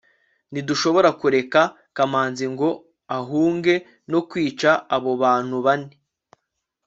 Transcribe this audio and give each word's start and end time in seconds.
ntidushobora 0.51 1.09
kureka 1.19 1.61
kamanzi 1.95 2.45
ngo 2.53 2.69
ahunge 3.17 3.75
no 4.11 4.19
kwica 4.29 4.71
abo 4.95 5.11
bantu 5.23 5.55
bane 5.65 5.93